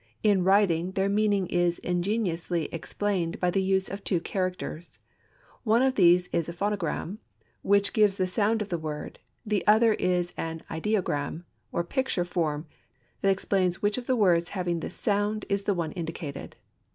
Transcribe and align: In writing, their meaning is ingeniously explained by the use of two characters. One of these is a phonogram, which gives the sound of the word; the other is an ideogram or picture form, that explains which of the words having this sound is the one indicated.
In 0.23 0.43
writing, 0.43 0.93
their 0.93 1.09
meaning 1.09 1.45
is 1.45 1.77
ingeniously 1.77 2.65
explained 2.71 3.39
by 3.39 3.51
the 3.51 3.61
use 3.61 3.87
of 3.87 4.03
two 4.03 4.19
characters. 4.19 4.97
One 5.63 5.83
of 5.83 5.93
these 5.93 6.25
is 6.33 6.49
a 6.49 6.53
phonogram, 6.53 7.19
which 7.61 7.93
gives 7.93 8.17
the 8.17 8.25
sound 8.25 8.63
of 8.63 8.69
the 8.69 8.79
word; 8.79 9.19
the 9.45 9.63
other 9.67 9.93
is 9.93 10.33
an 10.37 10.63
ideogram 10.71 11.43
or 11.71 11.83
picture 11.83 12.25
form, 12.25 12.65
that 13.21 13.29
explains 13.29 13.83
which 13.83 13.99
of 13.99 14.07
the 14.07 14.15
words 14.15 14.49
having 14.57 14.79
this 14.79 14.95
sound 14.95 15.45
is 15.49 15.65
the 15.65 15.75
one 15.75 15.91
indicated. 15.91 16.55